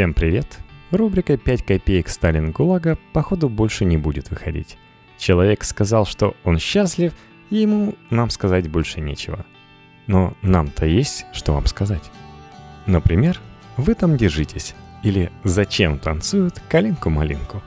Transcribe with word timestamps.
Всем 0.00 0.14
привет! 0.14 0.60
Рубрика 0.92 1.34
«5 1.34 1.62
копеек 1.62 2.08
Сталин 2.08 2.52
ГУЛАГа» 2.52 2.96
походу 3.12 3.50
больше 3.50 3.84
не 3.84 3.98
будет 3.98 4.30
выходить. 4.30 4.78
Человек 5.18 5.62
сказал, 5.62 6.06
что 6.06 6.34
он 6.42 6.58
счастлив, 6.58 7.12
и 7.50 7.56
ему 7.56 7.94
нам 8.08 8.30
сказать 8.30 8.66
больше 8.66 9.02
нечего. 9.02 9.44
Но 10.06 10.32
нам-то 10.40 10.86
есть, 10.86 11.26
что 11.34 11.52
вам 11.52 11.66
сказать. 11.66 12.10
Например, 12.86 13.38
«Вы 13.76 13.94
там 13.94 14.16
держитесь» 14.16 14.74
или 15.02 15.30
«Зачем 15.44 15.98
танцуют 15.98 16.62
калинку-малинку?» 16.70 17.62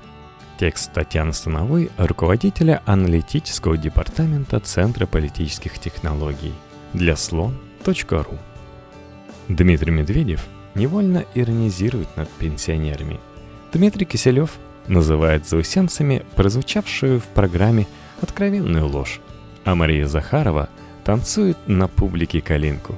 Текст 0.58 0.92
Татьяны 0.92 1.34
Становой, 1.34 1.92
руководителя 2.00 2.82
аналитического 2.88 3.78
департамента 3.78 4.60
Центра 4.60 5.06
политических 5.06 5.78
технологий 5.78 6.54
для 6.94 7.16
слон.ру. 7.16 8.40
Дмитрий 9.50 9.92
Медведев– 9.92 10.44
невольно 10.76 11.26
иронизирует 11.36 12.16
над 12.18 12.30
пенсионерами. 12.30 13.20
Дмитрий 13.72 14.06
Киселев 14.06 14.58
называет 14.88 15.48
заусенцами 15.48 16.24
прозвучавшую 16.36 17.20
в 17.20 17.26
программе 17.26 17.88
откровенную 18.22 18.88
ложь, 18.88 19.22
а 19.66 19.76
Мария 19.76 20.08
Захарова 20.08 20.70
танцует 21.04 21.58
на 21.68 21.88
публике 21.88 22.42
калинку. 22.42 22.98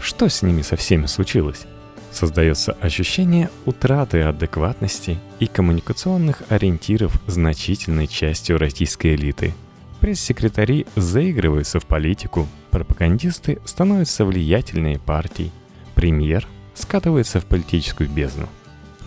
Что 0.00 0.28
с 0.28 0.42
ними 0.42 0.62
со 0.62 0.76
всеми 0.76 1.06
случилось? 1.06 1.66
Создается 2.10 2.72
ощущение 2.72 3.48
утраты 3.64 4.22
адекватности 4.22 5.18
и 5.38 5.46
коммуникационных 5.46 6.42
ориентиров 6.50 7.22
значительной 7.26 8.06
частью 8.06 8.58
российской 8.58 9.14
элиты. 9.14 9.54
Пресс-секретари 10.00 10.86
заигрываются 10.94 11.80
в 11.80 11.86
политику, 11.86 12.48
пропагандисты 12.70 13.60
становятся 13.64 14.24
влиятельной 14.24 14.98
партией, 14.98 15.52
премьер 15.94 16.46
скатывается 16.74 17.40
в 17.40 17.44
политическую 17.44 18.08
бездну. 18.08 18.48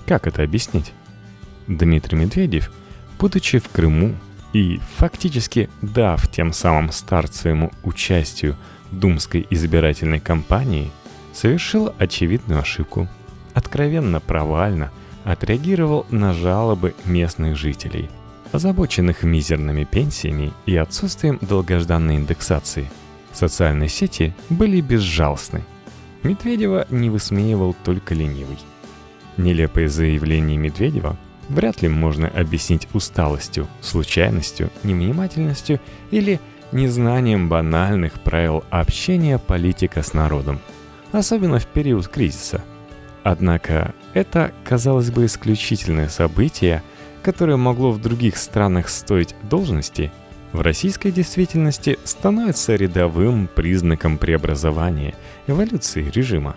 Как 0.05 0.27
это 0.27 0.43
объяснить? 0.43 0.93
Дмитрий 1.67 2.17
Медведев, 2.17 2.71
будучи 3.19 3.59
в 3.59 3.69
Крыму 3.69 4.15
и 4.53 4.79
фактически 4.97 5.69
дав 5.81 6.29
тем 6.31 6.53
самым 6.53 6.91
старт 6.91 7.33
своему 7.33 7.71
участию 7.83 8.55
в 8.91 8.99
думской 8.99 9.45
избирательной 9.49 10.19
кампании, 10.19 10.91
совершил 11.33 11.93
очевидную 11.97 12.61
ошибку. 12.61 13.07
Откровенно 13.53 14.19
провально 14.19 14.91
отреагировал 15.23 16.05
на 16.11 16.33
жалобы 16.33 16.93
местных 17.05 17.57
жителей, 17.57 18.09
озабоченных 18.51 19.23
мизерными 19.23 19.85
пенсиями 19.85 20.53
и 20.65 20.75
отсутствием 20.75 21.39
долгожданной 21.41 22.17
индексации. 22.17 22.91
Социальные 23.33 23.89
сети 23.89 24.35
были 24.49 24.81
безжалостны– 24.81 25.63
Медведева 26.25 26.87
не 26.89 27.11
высмеивал 27.11 27.75
только 27.83 28.15
ленивый. 28.15 28.57
Нелепые 29.37 29.87
заявления 29.87 30.57
Медведева 30.57 31.17
вряд 31.49 31.83
ли 31.83 31.87
можно 31.87 32.27
объяснить 32.27 32.87
усталостью, 32.93 33.67
случайностью, 33.81 34.71
невнимательностью 34.83 35.79
или 36.09 36.39
незнанием 36.71 37.47
банальных 37.47 38.13
правил 38.13 38.63
общения 38.71 39.37
политика 39.37 40.01
с 40.01 40.13
народом, 40.13 40.59
особенно 41.11 41.59
в 41.59 41.67
период 41.67 42.07
кризиса. 42.07 42.63
Однако 43.23 43.93
это, 44.15 44.51
казалось 44.63 45.11
бы, 45.11 45.25
исключительное 45.25 46.09
событие, 46.09 46.81
которое 47.21 47.57
могло 47.57 47.91
в 47.91 48.01
других 48.01 48.37
странах 48.37 48.89
стоить 48.89 49.35
должности– 49.43 50.11
в 50.55 50.61
российской 50.61 51.11
действительности 51.11 51.99
становится 52.05 52.75
рядовым 52.75 53.47
признаком 53.47 54.17
преобразования, 54.17 55.13
эволюции 55.47 56.09
режима. 56.09 56.55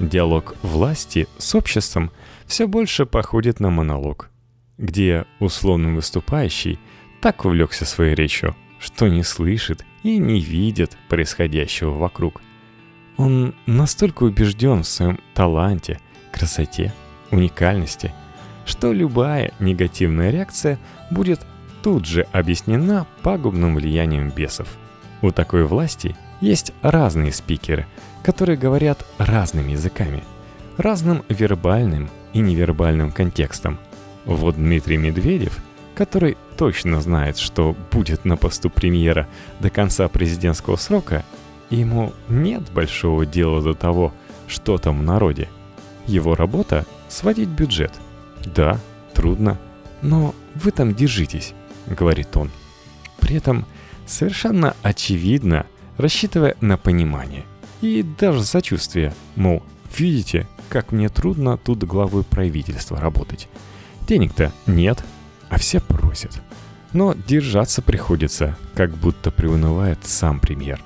Диалог 0.00 0.56
власти 0.62 1.28
с 1.38 1.54
обществом 1.54 2.10
все 2.46 2.66
больше 2.66 3.06
походит 3.06 3.60
на 3.60 3.70
монолог, 3.70 4.28
где 4.76 5.24
условный 5.38 5.92
выступающий 5.92 6.78
так 7.20 7.44
увлекся 7.44 7.84
своей 7.84 8.14
речью, 8.14 8.56
что 8.80 9.06
не 9.08 9.22
слышит 9.22 9.84
и 10.02 10.18
не 10.18 10.40
видит 10.40 10.96
происходящего 11.08 11.90
вокруг. 11.90 12.40
Он 13.16 13.54
настолько 13.66 14.24
убежден 14.24 14.82
в 14.82 14.88
своем 14.88 15.20
таланте, 15.34 16.00
красоте, 16.32 16.92
уникальности, 17.30 18.12
что 18.66 18.92
любая 18.92 19.52
негативная 19.60 20.30
реакция 20.30 20.78
будет 21.10 21.40
тут 21.82 22.06
же 22.06 22.26
объяснена 22.32 23.06
пагубным 23.22 23.76
влиянием 23.76 24.30
бесов. 24.30 24.68
У 25.22 25.30
такой 25.30 25.64
власти 25.64 26.16
есть 26.40 26.72
разные 26.82 27.32
спикеры, 27.32 27.86
которые 28.22 28.56
говорят 28.56 29.04
разными 29.18 29.72
языками, 29.72 30.22
разным 30.76 31.24
вербальным 31.28 32.10
и 32.32 32.40
невербальным 32.40 33.10
контекстом. 33.10 33.78
Вот 34.24 34.56
Дмитрий 34.56 34.96
Медведев, 34.96 35.58
который 35.94 36.36
точно 36.56 37.00
знает, 37.00 37.38
что 37.38 37.74
будет 37.90 38.24
на 38.24 38.36
посту 38.36 38.70
премьера 38.70 39.26
до 39.60 39.70
конца 39.70 40.06
президентского 40.08 40.76
срока, 40.76 41.24
ему 41.70 42.12
нет 42.28 42.70
большого 42.72 43.26
дела 43.26 43.62
до 43.62 43.74
того, 43.74 44.12
что 44.46 44.78
там 44.78 45.00
в 45.00 45.02
народе. 45.02 45.48
Его 46.06 46.34
работа— 46.34 46.86
сводить 47.08 47.48
бюджет. 47.48 47.92
Да, 48.44 48.78
трудно, 49.14 49.58
но 50.02 50.34
вы 50.54 50.70
там 50.70 50.94
держитесь.— 50.94 51.54
говорит 51.94 52.36
он. 52.36 52.50
При 53.20 53.36
этом 53.36 53.66
совершенно 54.06 54.74
очевидно, 54.82 55.66
рассчитывая 55.96 56.56
на 56.60 56.76
понимание 56.76 57.44
и 57.80 58.02
даже 58.02 58.44
сочувствие, 58.44 59.14
мол, 59.36 59.62
видите, 59.96 60.46
как 60.68 60.92
мне 60.92 61.08
трудно 61.08 61.56
тут 61.56 61.84
главой 61.84 62.24
правительства 62.24 63.00
работать. 63.00 63.48
Денег-то 64.06 64.52
нет, 64.66 65.02
а 65.48 65.58
все 65.58 65.80
просят. 65.80 66.40
Но 66.92 67.14
держаться 67.14 67.82
приходится, 67.82 68.56
как 68.74 68.90
будто 68.96 69.30
приунывает 69.30 69.98
сам 70.04 70.40
премьер. 70.40 70.82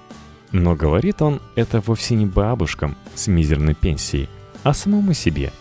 Но 0.50 0.74
говорит 0.74 1.22
он 1.22 1.40
это 1.54 1.80
вовсе 1.80 2.14
не 2.14 2.26
бабушкам 2.26 2.96
с 3.14 3.28
мизерной 3.28 3.74
пенсией, 3.74 4.28
а 4.64 4.74
самому 4.74 5.14
себе. 5.14 5.52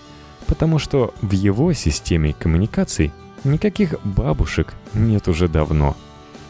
Потому 0.47 0.79
что 0.79 1.13
в 1.21 1.31
его 1.31 1.71
системе 1.73 2.33
коммуникаций 2.33 3.13
Никаких 3.43 3.95
бабушек 4.03 4.75
нет 4.93 5.27
уже 5.27 5.47
давно. 5.47 5.97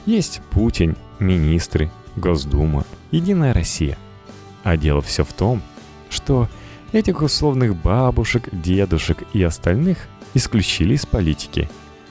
Есть 0.06 0.41
Путин, 0.52 0.97
министры, 1.19 1.90
Госдума, 2.18 2.85
Единая 3.12 3.53
Россия. 3.53 3.97
А 4.63 4.75
дело 4.75 5.01
все 5.01 5.24
в 5.24 5.31
том, 5.31 5.62
что 6.09 6.50
этих 6.91 7.22
условных 7.22 7.78
бабушек, 7.78 8.50
дедушек 8.51 9.24
и 9.31 9.41
остальных 9.41 10.00
исключили 10.34 10.96
из 10.96 11.06
политики. 11.06 11.69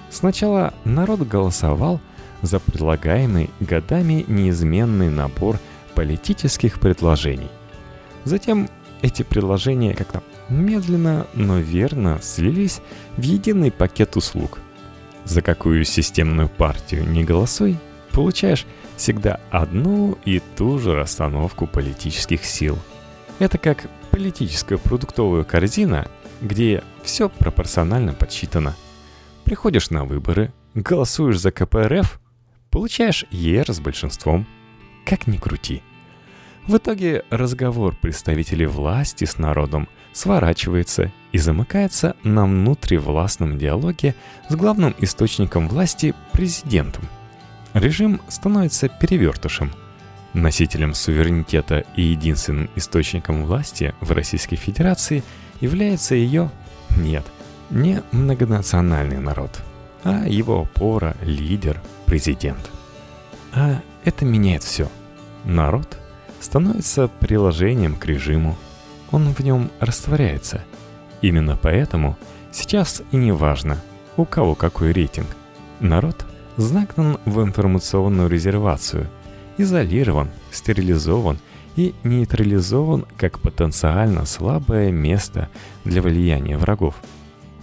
Сначала 0.09 0.73
народ 0.85 1.21
голосовал 1.21 2.01
за 2.41 2.59
предлагаемый 2.59 3.51
годами 3.61 4.25
неизменный 4.29 5.11
набор 5.11 5.59
политических 5.95 6.81
предложений. 6.81 7.51
Затем 8.25 8.71
эти 9.03 9.23
предложения 9.23 9.95
как-то 9.95 10.23
медленно, 10.49 11.27
но 11.35 11.59
верно 11.59 12.19
слились 12.23 12.81
в 13.19 13.23
единый 13.23 13.71
пакет 13.71 14.17
услуг– 14.17 14.59
за 15.31 15.43
какую 15.43 15.85
системную 15.85 16.49
партию 16.49 17.09
не 17.09 17.23
голосуй, 17.23 17.77
получаешь 18.11 18.67
всегда 18.97 19.39
одну 19.51 20.19
и 20.25 20.43
ту 20.57 20.79
же 20.81 20.95
расстановку 20.95 21.69
политических 21.69 22.45
сил. 22.45 22.77
Это 23.39 23.57
как 23.57 23.89
политическая 24.11 24.77
продуктовая 24.77 25.45
корзина, 25.45 26.09
где 26.43 26.83
все 27.05 27.29
пропорционально 27.29 28.13
подсчитано. 28.13 28.75
Приходишь 29.45 29.91
на 29.91 30.05
выборы, 30.05 30.53
голосуешь 30.75 31.39
за 31.39 31.53
КПРФ, 31.53 32.21
получаешь 32.71 33.25
ЕР 33.31 33.73
с 33.73 33.79
большинством. 33.79 34.49
Как 35.07 35.29
ни 35.29 35.37
крути. 35.37 35.83
В 36.71 36.77
итоге 36.77 37.25
разговор 37.31 37.97
представителей 37.97 38.67
власти 38.67 39.25
с 39.25 39.39
народом 39.39 39.89
сворачивается 40.13 41.11
и 41.33 41.39
замыкается 41.39 42.15
на 42.23 42.45
внутривластном 42.45 43.59
диалоге 43.59 44.15
с 44.49 44.55
главным 44.55 44.95
источником 45.01 45.67
власти– 45.67 46.15
президентом. 46.33 47.09
Режим 47.75 48.21
становится 48.28 48.89
перевертышем. 48.89 49.72
Носителем 50.33 50.95
суверенитета 50.95 51.84
и 51.97 52.03
единственным 52.03 52.71
источником 52.77 53.47
власти 53.47 53.93
в 54.01 54.13
Российской 54.13 54.55
Федерации 54.55 55.25
является 55.61 56.15
ее, 56.15 56.53
нет, 56.97 57.25
не 57.71 58.01
многонациональный 58.13 59.19
народ, 59.19 59.61
а 60.05 60.25
его 60.25 60.61
опора, 60.61 61.16
лидер, 61.23 61.83
президент. 62.07 62.71
А 63.53 63.81
это 64.05 64.25
меняет 64.25 64.63
все. 64.63 64.89
Народ 65.45 66.00
становится 66.41 67.09
приложением 67.09 67.97
к 67.97 68.07
режиму, 68.07 68.57
он 69.10 69.33
в 69.33 69.41
нем 69.41 69.71
растворяется. 69.81 70.65
Именно 71.22 71.59
поэтому 71.60 72.16
сейчас 72.51 73.03
и 73.13 73.16
не 73.16 73.33
важно, 73.33 73.81
у 74.16 74.25
кого 74.25 74.54
какой 74.54 74.92
рейтинг. 74.92 75.28
Народ 75.81 76.25
загнан 76.57 77.19
в 77.25 77.42
информационную 77.42 78.28
резервацию, 78.28 79.09
изолирован, 79.57 80.31
стерилизован 80.51 81.39
и 81.77 81.95
нейтрализован 82.04 83.07
как 83.16 83.39
потенциально 83.39 84.27
слабое 84.27 84.91
место 84.91 85.48
для 85.84 86.03
влияния 86.03 86.57
врагов. 86.57 86.97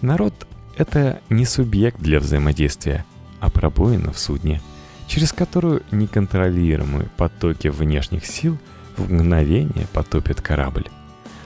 Народ— 0.01 0.33
это 0.77 1.21
не 1.29 1.45
субъект 1.45 1.99
для 1.99 2.19
взаимодействия, 2.19 3.05
а 3.39 3.49
пробоина 3.49 4.11
в 4.11 4.19
судне, 4.19 4.61
через 5.07 5.31
которую 5.31 5.83
неконтролируемые 5.91 7.09
потоки 7.17 7.69
внешних 7.69 8.25
сил 8.25 8.57
в 8.97 9.11
мгновение 9.11 9.87
потопят 9.93 10.41
корабль. 10.41 10.87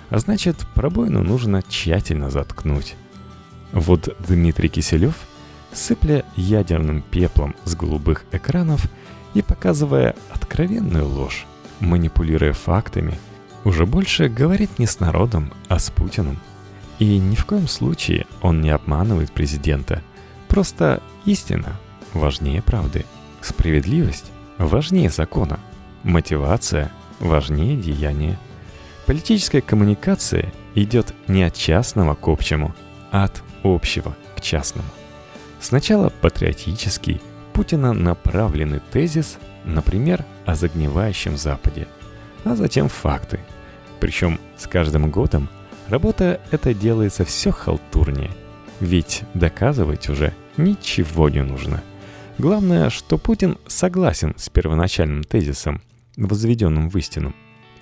А 0.10 0.20
значит, 0.20 0.58
пробоину 0.74 1.24
нужно 1.24 1.62
тщательно 1.62 2.30
заткнуть. 2.30 2.96
Вот 3.72 4.16
Дмитрий 4.28 4.68
Киселев, 4.68 5.16
сыпля 5.72 6.26
ядерным 6.36 7.02
пеплом 7.02 7.56
с 7.64 7.76
голубых 7.76 8.26
экранов 8.32 8.86
и 9.34 9.42
показывая 9.42 10.16
откровенную 10.30 11.08
ложь, 11.08 11.46
манипулируя 11.80 12.54
фактами, 12.54 13.18
уже 13.64 13.86
больше 13.86 14.28
говорит 14.28 14.80
не 14.80 14.88
с 14.88 15.00
народом, 15.00 15.54
а 15.70 15.80
с 15.80 15.90
Путиным. 15.92 16.40
И 17.00 17.18
ни 17.18 17.36
в 17.36 17.46
коем 17.46 17.68
случае 17.68 18.26
он 18.42 18.62
не 18.62 18.70
обманывает 18.70 19.32
президента. 19.32 20.02
Просто 20.48 21.02
истина 21.26 21.80
важнее 22.14 22.62
правды. 22.62 23.06
Справедливость 23.42 24.32
важнее 24.58 25.10
закона. 25.10 25.60
Мотивация 26.04 26.92
важнее 27.20 27.76
деяния. 27.76 28.38
Политическая 29.06 29.62
коммуникация 29.62 30.52
идет 30.76 31.14
не 31.28 31.44
от 31.44 31.56
частного 31.56 32.16
к 32.16 32.28
общему, 32.28 32.74
а 33.12 33.26
от 33.26 33.42
общего 33.64 34.16
к 34.36 34.42
частному. 34.42 34.88
Сначала 35.60 36.10
патриотический, 36.10 37.22
Путина 37.54 37.94
направленный 37.94 38.82
тезис, 38.92 39.38
например, 39.66 40.26
о 40.46 40.56
загнивающем 40.56 41.38
Западе, 41.38 41.88
а 42.44 42.56
затем 42.56 42.90
факты. 42.90 43.40
Причем 44.00 44.40
с 44.58 44.66
каждым 44.68 45.12
годом 45.12 45.50
работа 45.88 46.40
эта 46.52 46.74
делается 46.74 47.26
все 47.26 47.52
халтурнее, 47.52 48.32
ведь 48.80 49.24
доказывать 49.34 50.10
уже 50.10 50.34
ничего 50.58 51.30
не 51.30 51.44
нужно. 51.44 51.84
Главное, 52.38 52.90
что 52.90 53.18
Путин 53.18 53.58
согласен 53.68 54.34
с 54.38 54.50
первоначальным 54.50 55.24
тезисом, 55.24 55.82
возведенным 56.18 56.90
в 56.90 56.98
истину. 56.98 57.34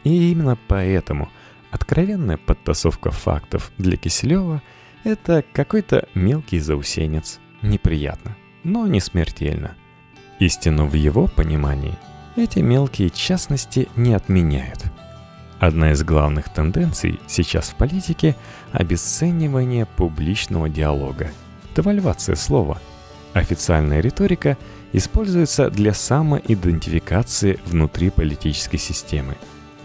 И 0.04 0.32
именно 0.32 0.58
поэтому 0.68 1.30
откровенная 1.72 2.38
подтасовка 2.38 3.12
фактов 3.12 3.72
для 3.78 3.98
Киселева– 3.98 4.62
это 5.04 5.44
какой-то 5.54 6.08
мелкий 6.14 6.60
заусенец. 6.60 7.40
Неприятно, 7.62 8.36
но 8.64 8.88
не 8.88 9.00
смертельно. 9.00 9.76
Истину 10.40 10.88
в 10.88 10.94
его 10.94 11.28
понимании 11.28 11.98
эти 12.36 12.60
мелкие 12.60 13.10
частности 13.10 13.90
не 13.96 14.14
отменяют. 14.14 14.86
Одна 15.60 15.92
из 15.92 16.04
главных 16.04 16.48
тенденций 16.54 17.20
сейчас 17.28 17.70
в 17.70 17.76
политике– 17.76 18.36
обесценивание 18.72 19.86
публичного 19.86 20.70
диалога, 20.70 21.32
девальвация 21.76 22.36
слова. 22.36 22.80
Официальная 23.34 24.00
риторика 24.00 24.58
используется 24.94 25.70
для 25.70 25.94
самоидентификации 25.94 27.60
внутри 27.66 28.10
политической 28.10 28.78
системы. 28.78 29.36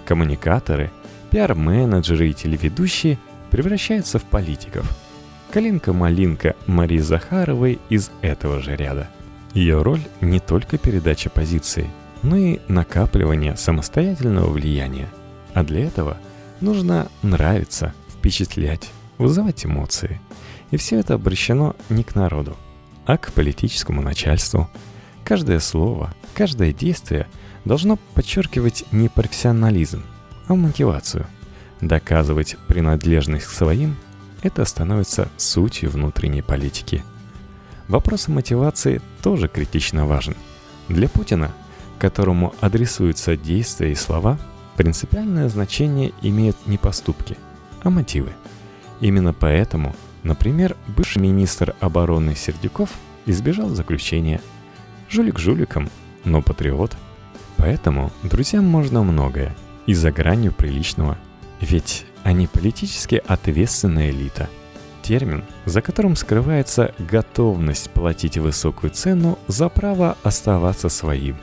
Коммуникаторы, 0.06 0.91
пиар-менеджеры 1.31 2.31
и 2.31 2.35
телеведущие 2.35 3.19
превращаются 3.50 4.19
в 4.19 4.25
политиков– 4.25 4.87
Калинка-малинка 5.55 6.56
Марии 6.67 6.99
Захаровой 6.99 7.79
из 7.88 8.11
этого 8.23 8.61
же 8.61 8.75
ряда. 8.75 9.08
Ее 9.52 9.82
роль 9.82 10.00
не 10.20 10.40
только 10.40 10.79
передача 10.79 11.31
позиции, 11.31 11.88
но 12.25 12.37
и 12.37 12.58
накапливание 12.67 13.56
самостоятельного 13.56 14.50
влияния. 14.50 15.08
А 15.52 15.62
для 15.62 15.87
этого 15.87 16.17
нужно 16.61 17.06
нравиться, 17.23 17.94
впечатлять, 18.11 18.90
вызывать 19.17 19.64
эмоции. 19.64 20.20
И 20.73 20.76
все 20.76 20.99
это 20.99 21.14
обращено 21.14 21.76
не 21.88 22.02
к 22.02 22.17
народу, 22.17 22.56
а 23.06 23.16
к 23.16 23.32
политическому 23.32 24.02
начальству. 24.02 24.68
Каждое 25.24 25.60
слово, 25.60 26.14
каждое 26.34 26.72
действие 26.72 27.26
должно 27.64 27.96
подчеркивать 28.14 28.84
не 28.92 29.08
профессионализм, 29.08 30.02
а 30.46 30.54
мотивацию. 30.54 31.26
Доказывать 31.80 32.56
принадлежность 32.68 33.46
к 33.46 33.50
своим 33.50 33.96
это 34.42 34.64
становится 34.64 35.28
сутью 35.36 35.90
внутренней 35.90 36.42
политики. 36.42 37.02
Вопрос 37.88 38.28
мотивации 38.28 39.00
тоже 39.22 39.48
критично 39.48 40.06
важен. 40.06 40.36
Для 40.88 41.08
Путина, 41.08 41.50
которому 41.98 42.54
адресуются 42.60 43.36
действия 43.36 43.92
и 43.92 43.94
слова, 43.94 44.38
принципиальное 44.76 45.48
значение 45.48 46.12
имеют 46.20 46.56
не 46.66 46.76
поступки, 46.76 47.36
а 47.82 47.90
мотивы. 47.90 48.32
Именно 49.00 49.32
поэтому, 49.32 49.94
например, 50.25 50.76
бывший 50.88 51.23
министр 51.23 51.76
обороны 51.81 52.35
Сердюков 52.35 52.91
избежал 53.26 53.69
заключения. 53.69 54.41
Жулик 55.09 55.38
жуликом, 55.38 55.88
но 56.25 56.43
патриот. 56.43 56.97
Поэтому 57.56 58.11
друзьям 58.23 58.65
можно 58.65 59.03
многое, 59.05 59.55
и 59.87 59.94
за 59.94 60.11
гранью 60.11 60.53
приличного. 60.53 61.17
Ведь 61.61 62.05
они 62.25 62.47
политически 62.47 63.23
ответственная 63.26 64.11
элита. 64.11 64.49
Термин, 65.03 65.44
за 65.67 65.82
которым 65.82 66.17
скрывается 66.17 66.94
готовность 66.99 67.91
платить 67.91 68.38
высокую 68.38 68.91
цену 68.91 69.38
за 69.47 69.69
право 69.69 70.17
оставаться 70.23 70.88
своим. 70.88 71.37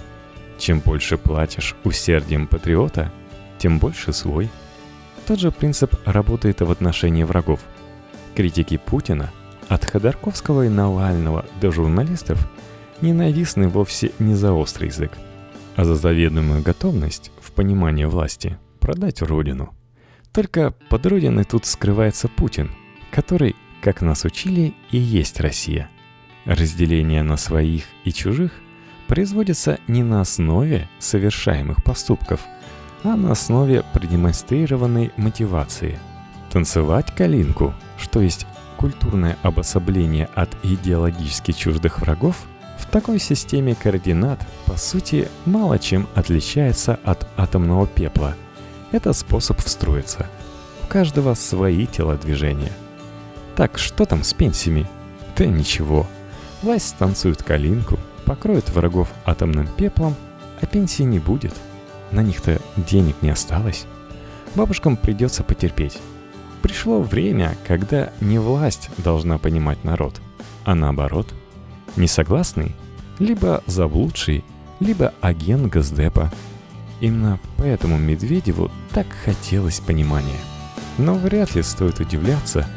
Чем 0.57 0.79
больше 0.79 1.17
платишь 1.17 1.75
усердием 1.83 2.47
патриота, 2.47 3.11
тем 3.59 3.77
больше 3.77 4.13
свой. 4.13 4.49
Тот 5.27 5.39
же 5.39 5.51
принцип 5.51 5.95
работает 6.05 6.61
и 6.61 6.63
в 6.63 6.71
отношении 6.71 7.23
врагов. 7.23 7.59
Критики 8.35 8.77
Путина, 8.77 9.31
от 9.67 9.85
Ходорковского 9.85 10.65
и 10.65 10.69
Навального 10.69 11.45
до 11.59 11.71
журналистов, 11.71 12.49
ненавистны 13.01 13.67
вовсе 13.67 14.11
не 14.19 14.35
за 14.35 14.53
острый 14.53 14.87
язык, 14.87 15.11
а 15.75 15.83
за 15.83 15.95
заведомую 15.95 16.61
готовность 16.61 17.31
в 17.41 17.51
понимании 17.51 18.05
власти 18.05 18.57
продать 18.79 19.21
родину– 19.21 19.73
только 20.31 20.71
под 20.89 21.05
родиной 21.05 21.43
тут 21.43 21.65
скрывается 21.65 22.29
Путин, 22.29 22.71
который, 23.11 23.55
как 23.81 24.01
нас 24.01 24.23
учили, 24.23 24.73
и 24.89 24.97
есть 24.97 25.41
Россия. 25.41 25.89
Разделение 26.45 27.21
на 27.21 27.35
своих 27.35 27.83
и 28.05 28.13
чужих 28.13 28.53
производится 29.07 29.77
не 29.87 30.03
на 30.03 30.21
основе 30.21 30.87
совершаемых 30.99 31.83
поступков, 31.83 32.39
а 33.03 33.17
на 33.17 33.33
основе 33.33 33.83
продемонстрированной 33.93 35.11
мотивации. 35.17 35.99
Танцевать 36.51 37.13
калинку, 37.15 37.73
что 37.97 38.21
есть 38.21 38.45
культурное 38.77 39.37
обособление 39.41 40.29
от 40.35 40.49
идеологически 40.63 41.51
чуждых 41.51 41.99
врагов, 42.01 42.35
в 42.77 42.85
такой 42.87 43.19
системе 43.19 43.75
координат, 43.75 44.39
по 44.65 44.75
сути, 44.75 45.29
мало 45.45 45.79
чем 45.79 46.07
отличается 46.15 46.99
от 47.03 47.27
атомного 47.37 47.87
пепла– 47.87 48.35
это 48.91 49.13
способ 49.13 49.59
встроиться. 49.59 50.27
У 50.83 50.87
каждого 50.87 51.33
свои 51.33 51.87
телодвижения. 51.87 52.71
Так, 53.55 53.77
что 53.77 54.05
там 54.05 54.23
с 54.23 54.33
пенсиями? 54.33 54.85
Да 55.37 55.45
ничего. 55.45 56.05
Власть 56.61 56.97
танцует 56.97 57.41
калинку, 57.41 57.97
покроет 58.25 58.69
врагов 58.69 59.07
атомным 59.25 59.67
пеплом, 59.67 60.15
а 60.59 60.65
пенсии 60.65 61.03
не 61.03 61.19
будет. 61.19 61.53
На 62.11 62.21
них-то 62.21 62.59
денег 62.75 63.15
не 63.21 63.29
осталось. 63.29 63.85
Бабушкам 64.55 64.97
придется 64.97 65.43
потерпеть. 65.43 65.97
Пришло 66.71 67.01
время, 67.01 67.57
когда 67.67 68.11
не 68.21 68.39
власть 68.39 68.89
должна 68.97 69.37
понимать 69.37 69.83
народ, 69.83 70.21
а 70.63 70.73
наоборот. 70.73 71.27
Несогласный, 71.97 72.73
либо 73.19 73.61
заблудший, 73.67 74.43
либо 74.79 75.13
агент 75.21 75.71
Госдепа– 75.71 76.31
Именно 77.01 77.39
поэтому 77.57 77.97
Медведеву 77.97 78.71
так 78.91 79.07
хотелось 79.25 79.79
понимания. 79.79 80.39
Но 80.97 81.15
вряд 81.15 81.55
ли 81.55 81.63
стоит 81.63 81.99
удивляться, 81.99 82.67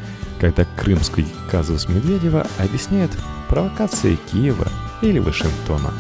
когда 0.41 0.65
крымский 0.77 1.27
казус 1.51 1.89
Медведева 1.89 2.47
объясняет 2.59 3.11
провокации 3.49 4.19
Киева 4.33 4.67
или 5.03 5.19
Вашингтона. 5.19 5.93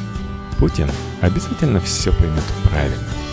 Путин 0.58 0.90
обязательно 1.20 1.80
все 1.80 2.12
поймет 2.12 2.44
правильно. 2.64 3.23